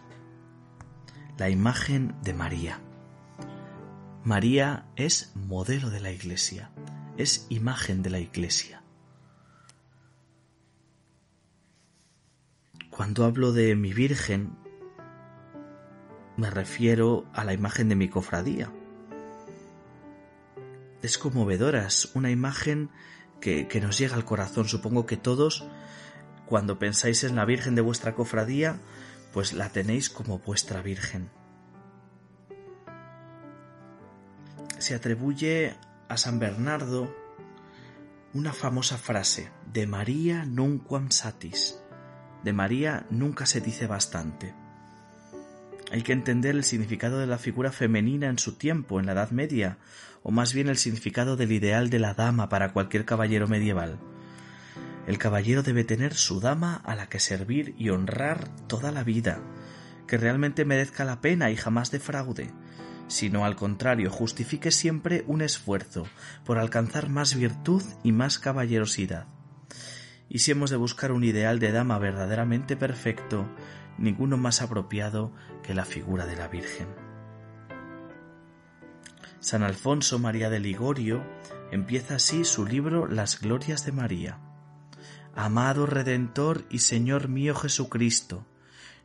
la 1.37 1.49
imagen 1.49 2.15
de 2.23 2.33
María. 2.33 2.79
María 4.23 4.85
es 4.95 5.31
modelo 5.35 5.89
de 5.89 5.99
la 5.99 6.11
Iglesia, 6.11 6.71
es 7.17 7.47
imagen 7.49 8.03
de 8.03 8.09
la 8.11 8.19
Iglesia. 8.19 8.83
Cuando 12.89 13.25
hablo 13.25 13.51
de 13.51 13.75
mi 13.75 13.93
Virgen, 13.93 14.55
me 16.37 16.49
refiero 16.51 17.25
a 17.33 17.43
la 17.43 17.53
imagen 17.53 17.89
de 17.89 17.95
mi 17.95 18.07
cofradía. 18.07 18.71
Es 21.01 21.17
conmovedora, 21.17 21.87
es 21.87 22.11
una 22.13 22.29
imagen 22.29 22.91
que, 23.41 23.67
que 23.67 23.81
nos 23.81 23.97
llega 23.97 24.15
al 24.15 24.23
corazón. 24.23 24.67
Supongo 24.67 25.05
que 25.07 25.17
todos, 25.17 25.67
cuando 26.45 26.77
pensáis 26.77 27.23
en 27.23 27.35
la 27.35 27.45
Virgen 27.45 27.73
de 27.75 27.81
vuestra 27.81 28.13
cofradía, 28.13 28.79
pues 29.33 29.51
la 29.51 29.69
tenéis 29.69 30.09
como 30.09 30.39
vuestra 30.39 30.81
Virgen. 30.81 31.29
Se 34.77 34.93
atribuye 34.93 35.75
a 36.07 36.17
San 36.17 36.39
Bernardo 36.39 37.13
una 38.33 38.53
famosa 38.53 38.97
frase 38.97 39.51
de 39.71 39.87
María 39.87 40.45
nunquam 40.45 41.09
satis. 41.09 41.79
De 42.43 42.53
María 42.53 43.07
nunca 43.09 43.45
se 43.45 43.59
dice 43.59 43.87
bastante. 43.87 44.53
Hay 45.91 46.03
que 46.03 46.13
entender 46.13 46.55
el 46.55 46.63
significado 46.63 47.19
de 47.19 47.27
la 47.27 47.37
figura 47.37 47.71
femenina 47.71 48.27
en 48.27 48.39
su 48.39 48.55
tiempo, 48.55 48.99
en 48.99 49.05
la 49.05 49.13
Edad 49.13 49.31
Media, 49.31 49.77
o 50.21 50.31
más 50.31 50.53
bien 50.53 50.67
el 50.67 50.77
significado 50.77 51.35
del 51.35 51.51
ideal 51.51 51.89
de 51.89 51.99
la 51.99 52.13
dama 52.13 52.49
para 52.49 52.73
cualquier 52.73 53.05
caballero 53.05 53.47
medieval. 53.47 53.99
El 55.05 55.17
caballero 55.17 55.63
debe 55.63 55.83
tener 55.83 56.13
su 56.13 56.39
dama 56.39 56.81
a 56.86 56.95
la 56.95 57.07
que 57.07 57.19
servir 57.19 57.75
y 57.77 57.89
honrar 57.89 58.48
toda 58.67 58.91
la 58.91 59.03
vida, 59.03 59.41
que 60.07 60.17
realmente 60.17 60.63
merezca 60.63 61.03
la 61.03 61.19
pena 61.19 61.51
y 61.51 61.57
jamás 61.57 61.91
defraude, 61.91 62.51
sino 63.07 63.43
al 63.43 63.55
contrario 63.55 64.10
justifique 64.10 64.72
siempre 64.72 65.24
un 65.27 65.41
esfuerzo 65.41 66.07
por 66.45 66.57
alcanzar 66.57 67.10
más 67.10 67.36
virtud 67.36 67.83
y 68.03 68.13
más 68.13 68.39
caballerosidad. 68.39 69.27
Y 70.29 70.39
si 70.39 70.51
hemos 70.51 70.69
de 70.69 70.77
buscar 70.77 71.12
un 71.12 71.24
ideal 71.24 71.60
de 71.60 71.72
dama 71.72 72.00
verdaderamente 72.00 72.77
perfecto, 72.77 73.45
ninguno 73.98 74.38
más 74.38 74.62
apropiado 74.62 75.33
que 75.63 75.74
la 75.74 75.86
figura 75.86 76.25
de 76.25 76.38
la 76.38 76.48
Virgen. 76.48 76.88
San 79.39 79.63
Alfonso 79.63 80.17
María 80.19 80.50
de 80.50 80.62
Ligorio 80.62 81.22
empieza 81.72 82.15
así 82.15 82.45
su 82.45 82.65
libro 82.65 83.07
Las 83.07 83.41
Glorias 83.41 83.86
de 83.86 83.91
María. 83.91 84.39
Amado 85.35 85.87
Redentor 85.87 86.63
y 86.69 86.79
Señor 86.79 87.27
mío 87.27 87.55
Jesucristo, 87.55 88.45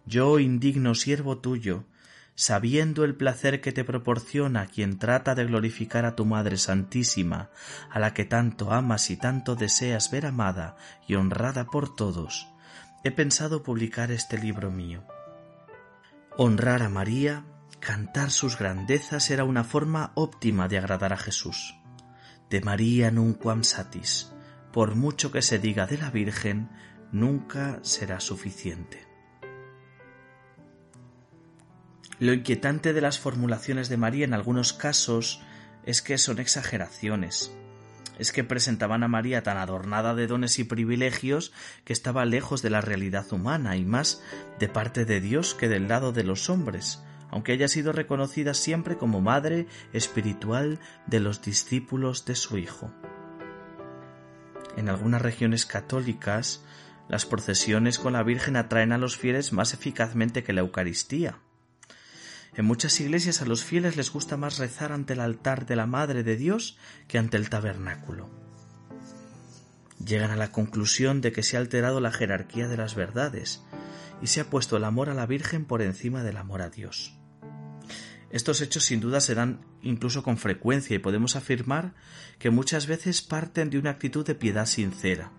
yo 0.04 0.38
indigno 0.38 0.94
siervo 0.94 1.38
tuyo, 1.38 1.84
sabiendo 2.34 3.04
el 3.04 3.14
placer 3.14 3.62
que 3.62 3.72
te 3.72 3.82
proporciona 3.82 4.66
quien 4.66 4.98
trata 4.98 5.34
de 5.34 5.46
glorificar 5.46 6.04
a 6.04 6.16
tu 6.16 6.26
Madre 6.26 6.58
Santísima, 6.58 7.48
a 7.90 7.98
la 7.98 8.12
que 8.12 8.26
tanto 8.26 8.72
amas 8.72 9.08
y 9.08 9.16
tanto 9.16 9.56
deseas 9.56 10.10
ver 10.10 10.26
amada 10.26 10.76
y 11.06 11.14
honrada 11.14 11.64
por 11.64 11.96
todos, 11.96 12.46
he 13.04 13.10
pensado 13.10 13.62
publicar 13.62 14.10
este 14.10 14.36
libro 14.36 14.70
mío. 14.70 15.04
Honrar 16.36 16.82
a 16.82 16.90
María, 16.90 17.46
cantar 17.80 18.30
sus 18.30 18.58
grandezas 18.58 19.30
era 19.30 19.44
una 19.44 19.64
forma 19.64 20.12
óptima 20.14 20.68
de 20.68 20.76
agradar 20.76 21.14
a 21.14 21.16
Jesús. 21.16 21.74
De 22.50 22.60
María 22.60 23.10
nunquam 23.10 23.64
satis 23.64 24.30
por 24.72 24.94
mucho 24.94 25.32
que 25.32 25.42
se 25.42 25.58
diga 25.58 25.86
de 25.86 25.98
la 25.98 26.10
Virgen, 26.10 26.68
nunca 27.12 27.80
será 27.82 28.20
suficiente. 28.20 29.06
Lo 32.20 32.32
inquietante 32.32 32.92
de 32.92 33.00
las 33.00 33.18
formulaciones 33.18 33.88
de 33.88 33.96
María 33.96 34.24
en 34.24 34.34
algunos 34.34 34.72
casos 34.72 35.40
es 35.84 36.02
que 36.02 36.18
son 36.18 36.40
exageraciones. 36.40 37.52
Es 38.18 38.32
que 38.32 38.42
presentaban 38.42 39.04
a 39.04 39.08
María 39.08 39.44
tan 39.44 39.56
adornada 39.56 40.16
de 40.16 40.26
dones 40.26 40.58
y 40.58 40.64
privilegios 40.64 41.52
que 41.84 41.92
estaba 41.92 42.24
lejos 42.24 42.60
de 42.62 42.70
la 42.70 42.80
realidad 42.80 43.32
humana 43.32 43.76
y 43.76 43.84
más 43.84 44.20
de 44.58 44.68
parte 44.68 45.04
de 45.04 45.20
Dios 45.20 45.54
que 45.54 45.68
del 45.68 45.86
lado 45.86 46.10
de 46.10 46.24
los 46.24 46.50
hombres, 46.50 47.04
aunque 47.30 47.52
haya 47.52 47.68
sido 47.68 47.92
reconocida 47.92 48.54
siempre 48.54 48.96
como 48.96 49.20
madre 49.20 49.68
espiritual 49.92 50.80
de 51.06 51.20
los 51.20 51.40
discípulos 51.42 52.24
de 52.24 52.34
su 52.34 52.58
Hijo. 52.58 52.92
En 54.78 54.88
algunas 54.88 55.20
regiones 55.20 55.66
católicas, 55.66 56.62
las 57.08 57.26
procesiones 57.26 57.98
con 57.98 58.12
la 58.12 58.22
Virgen 58.22 58.54
atraen 58.54 58.92
a 58.92 58.98
los 58.98 59.16
fieles 59.16 59.52
más 59.52 59.74
eficazmente 59.74 60.44
que 60.44 60.52
la 60.52 60.60
Eucaristía. 60.60 61.40
En 62.54 62.64
muchas 62.64 63.00
iglesias 63.00 63.42
a 63.42 63.44
los 63.44 63.64
fieles 63.64 63.96
les 63.96 64.12
gusta 64.12 64.36
más 64.36 64.58
rezar 64.58 64.92
ante 64.92 65.14
el 65.14 65.20
altar 65.20 65.66
de 65.66 65.74
la 65.74 65.86
Madre 65.86 66.22
de 66.22 66.36
Dios 66.36 66.78
que 67.08 67.18
ante 67.18 67.36
el 67.36 67.50
tabernáculo. 67.50 68.30
Llegan 69.98 70.30
a 70.30 70.36
la 70.36 70.52
conclusión 70.52 71.22
de 71.22 71.32
que 71.32 71.42
se 71.42 71.56
ha 71.56 71.60
alterado 71.60 72.00
la 72.00 72.12
jerarquía 72.12 72.68
de 72.68 72.76
las 72.76 72.94
verdades 72.94 73.64
y 74.22 74.28
se 74.28 74.42
ha 74.42 74.48
puesto 74.48 74.76
el 74.76 74.84
amor 74.84 75.10
a 75.10 75.14
la 75.14 75.26
Virgen 75.26 75.64
por 75.64 75.82
encima 75.82 76.22
del 76.22 76.36
amor 76.36 76.62
a 76.62 76.70
Dios. 76.70 77.17
Estos 78.30 78.60
hechos 78.60 78.84
sin 78.84 79.00
duda 79.00 79.20
se 79.20 79.34
dan 79.34 79.60
incluso 79.82 80.22
con 80.22 80.36
frecuencia 80.36 80.94
y 80.94 80.98
podemos 80.98 81.34
afirmar 81.34 81.94
que 82.38 82.50
muchas 82.50 82.86
veces 82.86 83.22
parten 83.22 83.70
de 83.70 83.78
una 83.78 83.90
actitud 83.90 84.26
de 84.26 84.34
piedad 84.34 84.66
sincera. 84.66 85.32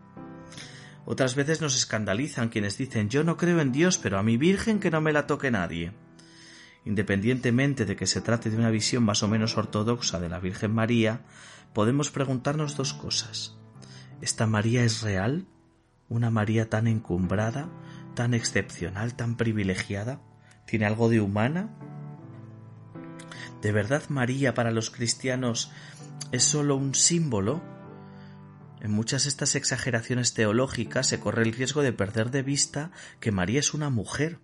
Otras 1.06 1.36
veces 1.36 1.62
nos 1.62 1.76
escandalizan 1.76 2.50
quienes 2.50 2.78
dicen 2.78 3.10
yo 3.10 3.24
no 3.24 3.38
creo 3.38 3.62
en 3.62 3.72
Dios, 3.72 3.98
pero 3.98 4.18
a 4.18 4.24
mi 4.24 4.38
Virgen 4.38 4.80
que 4.80 4.92
no 4.92 5.02
me 5.02 5.14
la 5.14 5.28
toque 5.28 5.52
nadie. 5.52 5.92
Independientemente 6.86 7.86
de 7.86 7.96
que 7.96 8.08
se 8.08 8.22
trate 8.22 8.50
de 8.50 8.58
una 8.58 8.72
visión 8.72 9.04
más 9.04 9.22
o 9.22 9.28
menos 9.28 9.58
ortodoxa 9.58 10.20
de 10.20 10.30
la 10.30 10.40
Virgen 10.40 10.74
María, 10.74 11.22
podemos 11.74 12.10
preguntarnos 12.10 12.76
dos 12.76 12.94
cosas. 12.94 13.58
¿Esta 14.22 14.48
María 14.48 14.84
es 14.84 15.02
real? 15.02 15.46
¿Una 16.10 16.32
María 16.32 16.70
tan 16.70 16.88
encumbrada, 16.88 17.70
tan 18.16 18.34
excepcional, 18.34 19.16
tan 19.16 19.38
privilegiada? 19.38 20.22
¿Tiene 20.66 20.86
algo 20.86 21.10
de 21.10 21.22
humana? 21.22 21.70
¿De 23.62 23.72
verdad 23.72 24.04
María 24.10 24.54
para 24.54 24.72
los 24.72 24.90
cristianos 24.90 25.72
es 26.32 26.44
sólo 26.44 26.76
un 26.76 26.96
símbolo? 26.96 27.62
En 28.82 28.92
muchas 28.92 29.24
de 29.24 29.30
estas 29.30 29.56
exageraciones 29.56 30.34
teológicas 30.34 31.08
se 31.08 31.20
corre 31.20 31.44
el 31.44 31.54
riesgo 31.54 31.82
de 31.82 31.92
perder 31.92 32.32
de 32.32 32.44
vista 32.44 32.92
que 33.20 33.32
María 33.32 33.60
es 33.60 33.74
una 33.74 33.90
mujer. 33.90 34.40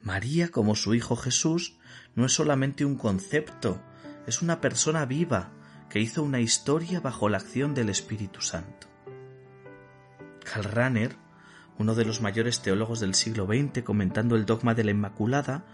María, 0.00 0.50
como 0.50 0.74
su 0.74 0.94
Hijo 0.94 1.16
Jesús, 1.16 1.76
no 2.14 2.24
es 2.24 2.32
solamente 2.32 2.86
un 2.86 2.96
concepto, 2.96 3.82
es 4.26 4.40
una 4.40 4.60
persona 4.60 5.04
viva 5.04 5.52
que 5.90 6.00
hizo 6.00 6.22
una 6.22 6.40
historia 6.40 7.00
bajo 7.00 7.28
la 7.28 7.38
acción 7.38 7.74
del 7.74 7.90
Espíritu 7.90 8.40
Santo. 8.40 8.86
Karl 10.44 10.64
Rahner, 10.64 11.16
uno 11.78 11.94
de 11.94 12.04
los 12.04 12.20
mayores 12.20 12.62
teólogos 12.62 13.00
del 13.00 13.14
siglo 13.14 13.46
XX, 13.46 13.82
comentando 13.82 14.36
el 14.36 14.46
dogma 14.46 14.74
de 14.74 14.84
la 14.84 14.90
Inmaculada, 14.92 15.64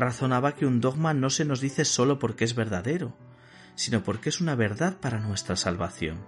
razonaba 0.00 0.54
que 0.54 0.66
un 0.66 0.80
dogma 0.80 1.14
no 1.14 1.30
se 1.30 1.44
nos 1.44 1.60
dice 1.60 1.84
sólo 1.84 2.18
porque 2.18 2.44
es 2.44 2.54
verdadero, 2.54 3.16
sino 3.74 4.02
porque 4.02 4.28
es 4.28 4.40
una 4.40 4.54
verdad 4.54 4.96
para 4.98 5.20
nuestra 5.20 5.56
salvación. 5.56 6.26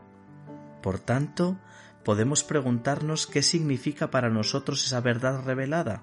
Por 0.83 0.99
tanto, 0.99 1.59
podemos 2.05 2.45
preguntarnos 2.45 3.27
qué 3.27 3.43
significa 3.43 4.11
para 4.11 4.31
nosotros 4.31 4.85
esa 4.85 5.01
verdad 5.01 5.45
revelada. 5.45 6.03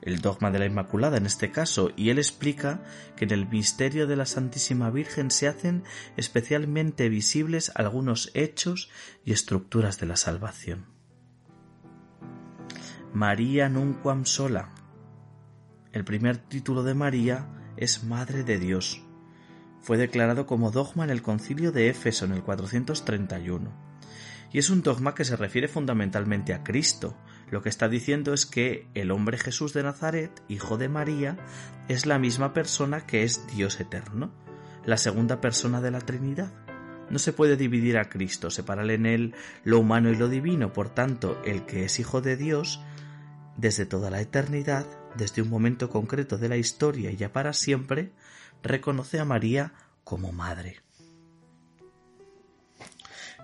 El 0.00 0.20
dogma 0.20 0.50
de 0.50 0.60
la 0.60 0.66
Inmaculada 0.66 1.16
en 1.16 1.26
este 1.26 1.50
caso, 1.50 1.90
y 1.96 2.10
él 2.10 2.18
explica 2.18 2.82
que 3.16 3.24
en 3.24 3.32
el 3.32 3.48
misterio 3.48 4.06
de 4.06 4.16
la 4.16 4.26
Santísima 4.26 4.90
Virgen 4.90 5.30
se 5.30 5.48
hacen 5.48 5.82
especialmente 6.16 7.08
visibles 7.08 7.72
algunos 7.74 8.30
hechos 8.34 8.90
y 9.24 9.32
estructuras 9.32 9.98
de 9.98 10.06
la 10.06 10.16
salvación. 10.16 10.86
María 13.12 13.68
nunquam 13.68 14.24
sola, 14.24 14.70
el 15.92 16.04
primer 16.04 16.36
título 16.36 16.82
de 16.82 16.94
María 16.94 17.48
es 17.76 18.04
Madre 18.04 18.44
de 18.44 18.58
Dios. 18.58 19.02
Fue 19.80 19.96
declarado 19.96 20.46
como 20.46 20.70
dogma 20.70 21.04
en 21.04 21.10
el 21.10 21.22
concilio 21.22 21.72
de 21.72 21.88
Éfeso 21.88 22.26
en 22.26 22.32
el 22.32 22.42
431. 22.42 23.72
Y 24.52 24.58
es 24.58 24.70
un 24.70 24.82
dogma 24.82 25.14
que 25.14 25.24
se 25.24 25.36
refiere 25.36 25.68
fundamentalmente 25.68 26.54
a 26.54 26.62
Cristo, 26.62 27.16
Lo 27.50 27.62
que 27.62 27.70
está 27.70 27.88
diciendo 27.88 28.34
es 28.34 28.44
que 28.44 28.88
el 28.92 29.10
hombre 29.10 29.38
Jesús 29.38 29.72
de 29.72 29.82
Nazaret, 29.82 30.42
hijo 30.48 30.76
de 30.76 30.90
María, 30.90 31.38
es 31.88 32.04
la 32.04 32.18
misma 32.18 32.52
persona 32.52 33.06
que 33.06 33.22
es 33.22 33.46
Dios 33.46 33.80
eterno, 33.80 34.34
la 34.84 34.98
segunda 34.98 35.40
persona 35.40 35.80
de 35.80 35.90
la 35.90 36.00
Trinidad. 36.00 36.52
No 37.08 37.18
se 37.18 37.32
puede 37.32 37.56
dividir 37.56 37.96
a 37.96 38.10
Cristo, 38.10 38.50
separar 38.50 38.90
en 38.90 39.06
él 39.06 39.34
lo 39.64 39.78
humano 39.78 40.10
y 40.10 40.16
lo 40.16 40.28
divino, 40.28 40.74
por 40.74 40.90
tanto, 40.90 41.40
el 41.46 41.64
que 41.64 41.84
es 41.84 41.98
hijo 41.98 42.20
de 42.20 42.36
Dios, 42.36 42.82
desde 43.56 43.86
toda 43.86 44.10
la 44.10 44.20
eternidad, 44.20 44.86
desde 45.16 45.42
un 45.42 45.48
momento 45.48 45.90
concreto 45.90 46.38
de 46.38 46.48
la 46.48 46.56
historia 46.56 47.10
y 47.10 47.16
ya 47.16 47.32
para 47.32 47.52
siempre, 47.52 48.12
reconoce 48.62 49.18
a 49.18 49.24
María 49.24 49.72
como 50.04 50.32
madre. 50.32 50.80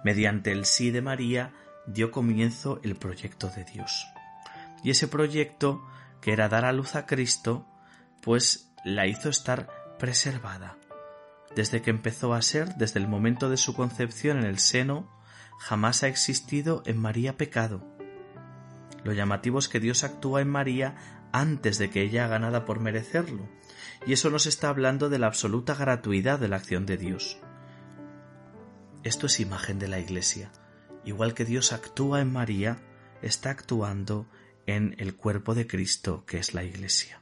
Mediante 0.05 0.53
el 0.53 0.67
sí 0.67 0.91
de 0.91 1.03
María 1.03 1.53
dio 1.87 2.11
comienzo 2.11 2.81
el 2.83 2.97
proyecto 2.97 3.49
de 3.49 3.65
Dios. 3.65 4.07
Y 4.83 4.91
ese 4.91 5.09
proyecto, 5.09 5.83
que 6.21 6.33
era 6.33 6.49
dar 6.49 6.65
a 6.65 6.73
luz 6.73 6.95
a 6.95 7.07
Cristo, 7.07 7.67
pues 8.23 8.71
la 8.85 9.07
hizo 9.07 9.31
estar 9.31 9.69
preservada. 9.99 10.77
Desde 11.57 11.83
que 11.83 11.91
empezó 11.91 12.35
a 12.35 12.43
ser, 12.43 12.75
desde 12.75 13.01
el 13.01 13.09
momento 13.09 13.49
de 13.49 13.57
su 13.57 13.75
concepción 13.75 14.39
en 14.39 14.45
el 14.45 14.59
seno, 14.59 15.09
jamás 15.59 16.03
ha 16.03 16.09
existido 16.09 16.83
en 16.85 16.99
María 16.99 17.37
pecado. 17.37 17.87
Lo 19.05 19.13
llamativo 19.13 19.59
es 19.59 19.69
que 19.69 19.81
Dios 19.81 20.05
actúa 20.05 20.41
en 20.41 20.49
María 20.49 20.97
antes 21.35 21.79
de 21.79 21.91
que 21.91 22.01
ella 22.01 22.25
haga 22.25 22.39
nada 22.39 22.65
por 22.65 22.79
merecerlo, 22.79 23.49
y 24.07 24.13
eso 24.13 24.31
nos 24.31 24.47
está 24.47 24.69
hablando 24.69 25.09
de 25.09 25.19
la 25.19 25.27
absoluta 25.27 25.75
gratuidad 25.75 26.39
de 26.39 26.47
la 26.47 26.57
acción 26.57 26.87
de 26.87 26.97
Dios. 26.97 27.39
Esto 29.03 29.27
es 29.27 29.41
imagen 29.41 29.81
de 29.81 29.89
la 29.89 29.99
Iglesia. 29.99 30.53
Igual 31.05 31.35
que 31.35 31.45
Dios 31.45 31.73
actúa 31.73 32.21
en 32.21 32.33
María, 32.33 32.79
está 33.21 33.51
actuando 33.51 34.29
en 34.67 34.95
el 34.99 35.17
cuerpo 35.17 35.57
de 35.57 35.67
Cristo, 35.67 36.25
que 36.25 36.39
es 36.39 36.55
la 36.55 36.63
Iglesia. 36.63 37.21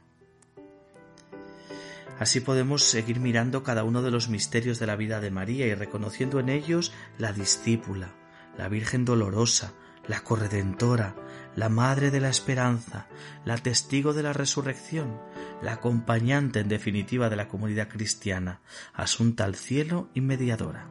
Así 2.19 2.39
podemos 2.39 2.83
seguir 2.83 3.19
mirando 3.19 3.63
cada 3.63 3.83
uno 3.83 4.03
de 4.03 4.11
los 4.11 4.29
misterios 4.29 4.77
de 4.77 4.85
la 4.85 4.95
vida 4.95 5.21
de 5.21 5.31
María 5.31 5.65
y 5.65 5.73
reconociendo 5.73 6.39
en 6.39 6.49
ellos 6.49 6.93
la 7.17 7.33
discípula, 7.33 8.13
la 8.59 8.69
Virgen 8.69 9.05
dolorosa, 9.05 9.73
la 10.07 10.19
corredentora, 10.21 11.15
la 11.55 11.69
Madre 11.69 12.11
de 12.11 12.19
la 12.19 12.29
Esperanza, 12.29 13.07
la 13.45 13.57
testigo 13.57 14.13
de 14.13 14.23
la 14.23 14.33
resurrección, 14.33 15.19
la 15.61 15.73
acompañante 15.73 16.59
en 16.59 16.67
definitiva 16.67 17.29
de 17.29 17.35
la 17.35 17.47
comunidad 17.47 17.89
cristiana, 17.89 18.61
asunta 18.93 19.43
al 19.43 19.55
cielo 19.55 20.09
y 20.13 20.21
mediadora. 20.21 20.89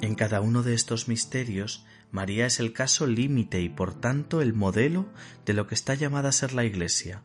En 0.00 0.14
cada 0.14 0.40
uno 0.40 0.62
de 0.62 0.74
estos 0.74 1.08
misterios, 1.08 1.84
María 2.10 2.46
es 2.46 2.60
el 2.60 2.72
caso 2.72 3.06
límite 3.06 3.60
y 3.60 3.68
por 3.68 3.94
tanto 3.94 4.40
el 4.40 4.54
modelo 4.54 5.08
de 5.44 5.52
lo 5.52 5.66
que 5.66 5.74
está 5.74 5.94
llamada 5.94 6.30
a 6.30 6.32
ser 6.32 6.54
la 6.54 6.64
Iglesia, 6.64 7.22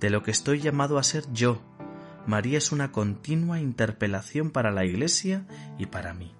de 0.00 0.10
lo 0.10 0.22
que 0.22 0.30
estoy 0.30 0.60
llamado 0.60 0.98
a 0.98 1.02
ser 1.02 1.24
yo. 1.32 1.60
María 2.26 2.58
es 2.58 2.70
una 2.70 2.92
continua 2.92 3.60
interpelación 3.60 4.50
para 4.50 4.70
la 4.70 4.84
Iglesia 4.84 5.46
y 5.78 5.86
para 5.86 6.14
mí. 6.14 6.34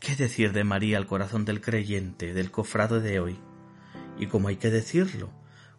¿Qué 0.00 0.16
decir 0.16 0.52
de 0.52 0.64
María 0.64 0.98
al 0.98 1.06
corazón 1.06 1.44
del 1.44 1.60
creyente, 1.60 2.32
del 2.32 2.50
cofrado 2.50 3.00
de 3.00 3.20
hoy? 3.20 3.38
Y 4.18 4.26
como 4.26 4.48
hay 4.48 4.56
que 4.56 4.70
decirlo, 4.70 5.30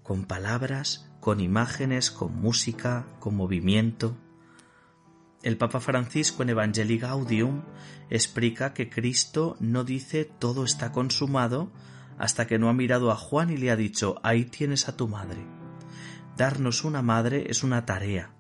con 0.04 0.26
palabras, 0.26 1.10
con 1.20 1.40
imágenes, 1.40 2.12
con 2.12 2.36
música, 2.36 3.08
con 3.20 3.36
movimiento. 3.36 4.18
El 5.42 5.58
Papa 5.58 5.80
Francisco 5.80 6.44
en 6.44 6.50
Evangelii 6.50 7.00
Gaudium 7.00 7.64
explica 8.10 8.74
que 8.74 8.90
Cristo 8.90 9.56
no 9.60 9.84
dice 9.84 10.26
todo 10.26 10.66
está 10.66 10.92
consumado 10.92 11.72
hasta 12.18 12.46
que 12.46 12.60
no 12.60 12.70
ha 12.70 12.74
mirado 12.74 13.12
a 13.12 13.16
Juan 13.16 13.50
y 13.50 13.58
le 13.58 13.72
ha 13.72 13.76
dicho 13.76 14.20
ahí 14.24 14.46
tienes 14.46 14.88
a 14.90 14.98
tu 14.98 15.08
madre. 15.08 15.46
Darnos 16.38 16.84
una 16.84 17.02
madre 17.02 17.46
es 17.50 17.64
una 17.64 17.86
tarea, 17.86 18.34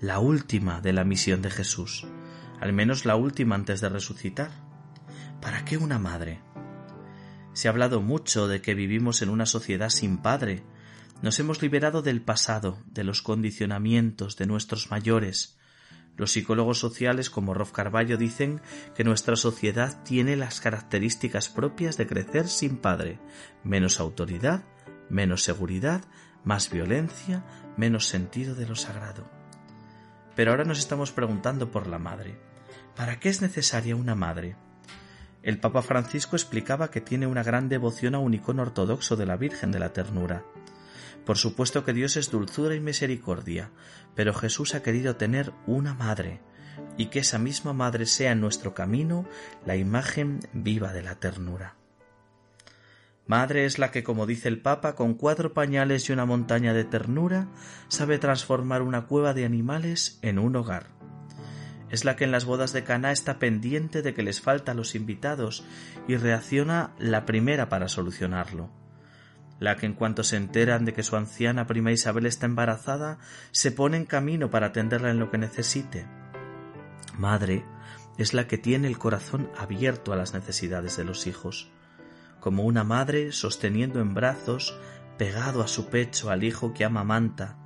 la 0.00 0.18
última 0.18 0.80
de 0.80 0.92
la 0.92 1.04
misión 1.04 1.42
de 1.42 1.50
Jesús, 1.50 2.06
al 2.60 2.72
menos 2.72 3.04
la 3.04 3.16
última 3.16 3.54
antes 3.54 3.80
de 3.80 3.88
resucitar. 3.88 4.50
¿Para 5.40 5.64
qué 5.64 5.76
una 5.76 5.98
madre? 5.98 6.40
Se 7.52 7.68
ha 7.68 7.70
hablado 7.70 8.00
mucho 8.00 8.48
de 8.48 8.60
que 8.62 8.74
vivimos 8.74 9.22
en 9.22 9.28
una 9.28 9.46
sociedad 9.46 9.90
sin 9.90 10.18
padre. 10.18 10.62
Nos 11.22 11.38
hemos 11.38 11.62
liberado 11.62 12.02
del 12.02 12.22
pasado, 12.22 12.78
de 12.86 13.04
los 13.04 13.22
condicionamientos 13.22 14.36
de 14.36 14.46
nuestros 14.46 14.90
mayores, 14.90 15.58
los 16.16 16.32
psicólogos 16.32 16.78
sociales 16.78 17.30
como 17.30 17.54
Rolf 17.54 17.72
Carballo 17.72 18.16
dicen 18.16 18.60
que 18.94 19.04
nuestra 19.04 19.36
sociedad 19.36 20.02
tiene 20.04 20.36
las 20.36 20.60
características 20.60 21.48
propias 21.48 21.96
de 21.96 22.06
crecer 22.06 22.48
sin 22.48 22.76
padre, 22.76 23.18
menos 23.64 23.98
autoridad, 23.98 24.62
menos 25.08 25.42
seguridad, 25.42 26.02
más 26.44 26.70
violencia, 26.70 27.44
menos 27.76 28.08
sentido 28.08 28.54
de 28.54 28.66
lo 28.66 28.76
sagrado. 28.76 29.30
Pero 30.36 30.50
ahora 30.50 30.64
nos 30.64 30.78
estamos 30.78 31.12
preguntando 31.12 31.70
por 31.70 31.86
la 31.86 31.98
madre. 31.98 32.38
¿Para 32.94 33.18
qué 33.18 33.30
es 33.30 33.40
necesaria 33.40 33.96
una 33.96 34.14
madre? 34.14 34.56
El 35.42 35.58
Papa 35.58 35.82
Francisco 35.82 36.36
explicaba 36.36 36.90
que 36.90 37.00
tiene 37.00 37.26
una 37.26 37.42
gran 37.42 37.68
devoción 37.68 38.14
a 38.14 38.20
un 38.20 38.32
icono 38.32 38.62
ortodoxo 38.62 39.16
de 39.16 39.26
la 39.26 39.36
Virgen 39.36 39.72
de 39.72 39.80
la 39.80 39.92
Ternura. 39.92 40.44
Por 41.26 41.36
supuesto 41.36 41.84
que 41.84 41.92
Dios 41.92 42.16
es 42.16 42.30
dulzura 42.30 42.76
y 42.76 42.80
misericordia, 42.80 43.70
pero 44.14 44.34
Jesús 44.34 44.74
ha 44.74 44.82
querido 44.82 45.16
tener 45.16 45.52
una 45.66 45.94
madre, 45.94 46.40
y 46.96 47.06
que 47.06 47.20
esa 47.20 47.38
misma 47.38 47.72
madre 47.72 48.06
sea 48.06 48.32
en 48.32 48.40
nuestro 48.40 48.72
camino 48.72 49.26
la 49.66 49.76
imagen 49.76 50.40
viva 50.52 50.92
de 50.92 51.02
la 51.02 51.16
ternura. 51.16 51.76
Madre 53.26 53.64
es 53.64 53.78
la 53.78 53.90
que, 53.90 54.02
como 54.02 54.26
dice 54.26 54.48
el 54.48 54.60
Papa, 54.60 54.94
con 54.94 55.14
cuatro 55.14 55.54
pañales 55.54 56.08
y 56.08 56.12
una 56.12 56.26
montaña 56.26 56.74
de 56.74 56.84
ternura, 56.84 57.48
sabe 57.88 58.18
transformar 58.18 58.82
una 58.82 59.06
cueva 59.06 59.32
de 59.32 59.44
animales 59.44 60.18
en 60.22 60.38
un 60.38 60.54
hogar. 60.56 61.01
Es 61.92 62.04
la 62.04 62.16
que 62.16 62.24
en 62.24 62.32
las 62.32 62.44
bodas 62.44 62.72
de 62.72 62.82
Caná 62.82 63.12
está 63.12 63.38
pendiente 63.38 64.02
de 64.02 64.14
que 64.14 64.24
les 64.24 64.40
falta 64.40 64.72
a 64.72 64.74
los 64.74 64.96
invitados 64.96 65.64
y 66.08 66.16
reacciona 66.16 66.90
la 66.98 67.24
primera 67.24 67.68
para 67.68 67.86
solucionarlo 67.86 68.70
la 69.62 69.76
que 69.76 69.86
en 69.86 69.94
cuanto 69.94 70.24
se 70.24 70.36
enteran 70.36 70.84
de 70.84 70.92
que 70.92 71.04
su 71.04 71.14
anciana 71.14 71.68
prima 71.68 71.92
Isabel 71.92 72.26
está 72.26 72.46
embarazada, 72.46 73.18
se 73.52 73.70
pone 73.70 73.96
en 73.96 74.06
camino 74.06 74.50
para 74.50 74.66
atenderla 74.66 75.10
en 75.10 75.20
lo 75.20 75.30
que 75.30 75.38
necesite. 75.38 76.04
Madre 77.16 77.64
es 78.18 78.34
la 78.34 78.48
que 78.48 78.58
tiene 78.58 78.88
el 78.88 78.98
corazón 78.98 79.50
abierto 79.56 80.12
a 80.12 80.16
las 80.16 80.34
necesidades 80.34 80.96
de 80.96 81.04
los 81.04 81.28
hijos, 81.28 81.70
como 82.40 82.64
una 82.64 82.82
madre 82.82 83.30
sosteniendo 83.30 84.00
en 84.00 84.14
brazos, 84.14 84.76
pegado 85.16 85.62
a 85.62 85.68
su 85.68 85.86
pecho 85.86 86.30
al 86.30 86.42
hijo 86.42 86.74
que 86.74 86.84
amamanta. 86.84 87.56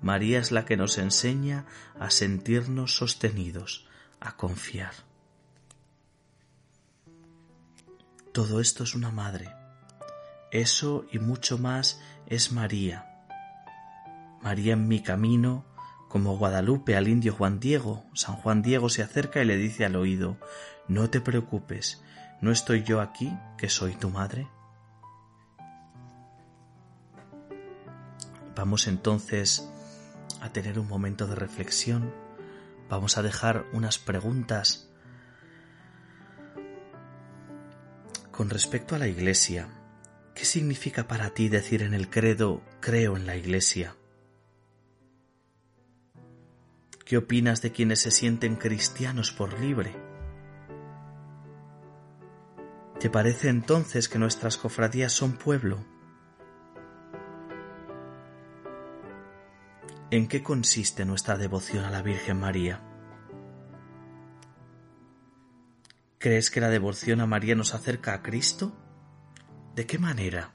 María 0.00 0.38
es 0.38 0.50
la 0.52 0.64
que 0.64 0.76
nos 0.76 0.98
enseña 0.98 1.66
a 1.98 2.10
sentirnos 2.10 2.96
sostenidos, 2.96 3.86
a 4.20 4.36
confiar. 4.36 4.92
Todo 8.32 8.60
esto 8.60 8.84
es 8.84 8.94
una 8.94 9.10
madre 9.10 9.60
eso 10.50 11.06
y 11.12 11.18
mucho 11.18 11.58
más 11.58 12.00
es 12.26 12.52
María. 12.52 13.06
María 14.42 14.72
en 14.72 14.88
mi 14.88 15.00
camino, 15.00 15.64
como 16.08 16.36
Guadalupe 16.36 16.96
al 16.96 17.08
indio 17.08 17.32
Juan 17.32 17.60
Diego. 17.60 18.04
San 18.14 18.36
Juan 18.36 18.62
Diego 18.62 18.88
se 18.88 19.02
acerca 19.02 19.42
y 19.42 19.44
le 19.44 19.56
dice 19.56 19.84
al 19.84 19.96
oído, 19.96 20.38
No 20.88 21.08
te 21.10 21.20
preocupes, 21.20 22.02
¿no 22.40 22.50
estoy 22.50 22.82
yo 22.82 23.00
aquí, 23.00 23.32
que 23.56 23.68
soy 23.68 23.94
tu 23.94 24.10
madre? 24.10 24.48
Vamos 28.56 28.88
entonces 28.88 29.70
a 30.40 30.52
tener 30.52 30.78
un 30.78 30.88
momento 30.88 31.26
de 31.26 31.34
reflexión. 31.34 32.12
Vamos 32.88 33.18
a 33.18 33.22
dejar 33.22 33.66
unas 33.72 33.98
preguntas 33.98 34.88
con 38.30 38.50
respecto 38.50 38.94
a 38.94 38.98
la 38.98 39.06
Iglesia 39.06 39.68
¿Qué 40.40 40.46
significa 40.46 41.06
para 41.06 41.34
ti 41.34 41.50
decir 41.50 41.82
en 41.82 41.92
el 41.92 42.08
credo 42.08 42.62
creo 42.80 43.14
en 43.18 43.26
la 43.26 43.36
Iglesia? 43.36 43.94
¿Qué 47.04 47.18
opinas 47.18 47.60
de 47.60 47.72
quienes 47.72 48.00
se 48.00 48.10
sienten 48.10 48.56
cristianos 48.56 49.32
por 49.32 49.60
libre? 49.60 49.94
¿Te 52.98 53.10
parece 53.10 53.50
entonces 53.50 54.08
que 54.08 54.18
nuestras 54.18 54.56
cofradías 54.56 55.12
son 55.12 55.32
pueblo? 55.32 55.84
¿En 60.12 60.26
qué 60.26 60.42
consiste 60.42 61.04
nuestra 61.04 61.36
devoción 61.36 61.84
a 61.84 61.90
la 61.90 62.02
Virgen 62.02 62.40
María? 62.40 62.82
¿Crees 66.18 66.50
que 66.50 66.60
la 66.60 66.68
devoción 66.68 67.20
a 67.20 67.26
María 67.26 67.54
nos 67.54 67.74
acerca 67.74 68.14
a 68.14 68.22
Cristo? 68.22 68.72
¿De 69.76 69.86
qué 69.86 70.00
manera? 70.00 70.52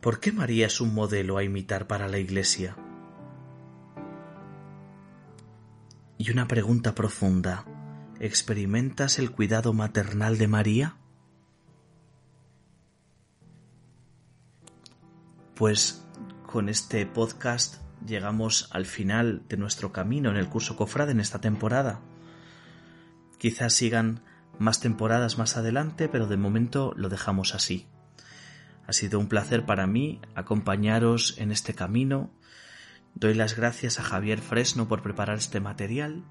¿Por 0.00 0.18
qué 0.18 0.32
María 0.32 0.66
es 0.66 0.80
un 0.80 0.94
modelo 0.94 1.36
a 1.36 1.44
imitar 1.44 1.86
para 1.86 2.08
la 2.08 2.16
Iglesia? 2.16 2.74
Y 6.16 6.30
una 6.30 6.48
pregunta 6.48 6.94
profunda. 6.94 7.66
¿Experimentas 8.18 9.18
el 9.18 9.30
cuidado 9.30 9.74
maternal 9.74 10.38
de 10.38 10.48
María? 10.48 10.96
Pues 15.54 16.03
con 16.54 16.68
este 16.68 17.04
podcast 17.04 17.78
llegamos 18.06 18.68
al 18.70 18.86
final 18.86 19.42
de 19.48 19.56
nuestro 19.56 19.90
camino 19.90 20.30
en 20.30 20.36
el 20.36 20.48
curso 20.48 20.76
Cofrade 20.76 21.10
en 21.10 21.18
esta 21.18 21.40
temporada. 21.40 21.98
Quizás 23.38 23.72
sigan 23.72 24.22
más 24.60 24.78
temporadas 24.78 25.36
más 25.36 25.56
adelante, 25.56 26.08
pero 26.08 26.28
de 26.28 26.36
momento 26.36 26.94
lo 26.96 27.08
dejamos 27.08 27.56
así. 27.56 27.88
Ha 28.86 28.92
sido 28.92 29.18
un 29.18 29.26
placer 29.26 29.66
para 29.66 29.88
mí 29.88 30.20
acompañaros 30.36 31.34
en 31.38 31.50
este 31.50 31.74
camino. 31.74 32.30
Doy 33.16 33.34
las 33.34 33.56
gracias 33.56 33.98
a 33.98 34.04
Javier 34.04 34.40
Fresno 34.40 34.86
por 34.86 35.02
preparar 35.02 35.38
este 35.38 35.58
material 35.58 36.22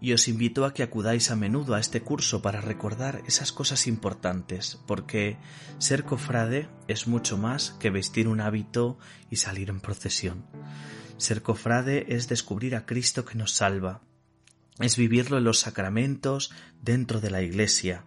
y 0.00 0.12
os 0.12 0.28
invito 0.28 0.64
a 0.64 0.72
que 0.72 0.82
acudáis 0.82 1.30
a 1.30 1.36
menudo 1.36 1.74
a 1.74 1.80
este 1.80 2.02
curso 2.02 2.40
para 2.40 2.60
recordar 2.60 3.22
esas 3.26 3.52
cosas 3.52 3.86
importantes, 3.86 4.78
porque 4.86 5.36
ser 5.78 6.04
cofrade 6.04 6.68
es 6.86 7.08
mucho 7.08 7.36
más 7.36 7.72
que 7.80 7.90
vestir 7.90 8.28
un 8.28 8.40
hábito 8.40 8.98
y 9.30 9.36
salir 9.36 9.70
en 9.70 9.80
procesión. 9.80 10.44
Ser 11.16 11.42
cofrade 11.42 12.14
es 12.14 12.28
descubrir 12.28 12.76
a 12.76 12.86
Cristo 12.86 13.24
que 13.24 13.36
nos 13.36 13.52
salva, 13.52 14.02
es 14.78 14.96
vivirlo 14.96 15.38
en 15.38 15.44
los 15.44 15.58
sacramentos 15.58 16.52
dentro 16.80 17.20
de 17.20 17.30
la 17.30 17.42
Iglesia, 17.42 18.04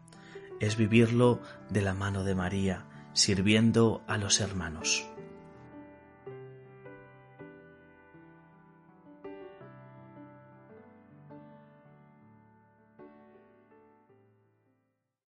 es 0.61 0.77
vivirlo 0.77 1.41
de 1.69 1.81
la 1.81 1.93
mano 1.93 2.23
de 2.23 2.35
María, 2.35 2.85
sirviendo 3.13 4.03
a 4.07 4.17
los 4.17 4.39
hermanos. 4.39 5.10